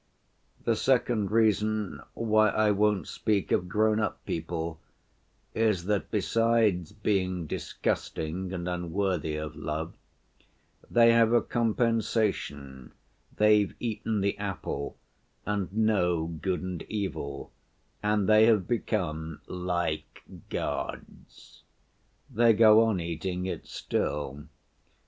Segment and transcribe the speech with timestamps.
[0.63, 4.79] The second reason why I won't speak of grown‐up people
[5.53, 9.93] is that, besides being disgusting and unworthy of love,
[10.89, 14.97] they have a compensation—they've eaten the apple
[15.45, 17.51] and know good and evil,
[18.01, 21.61] and they have become 'like gods.'
[22.27, 24.45] They go on eating it still.